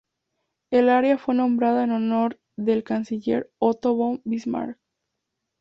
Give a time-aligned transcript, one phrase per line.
[0.71, 4.79] El área fue nombrada en honor del Canciller Otto von Bismarck.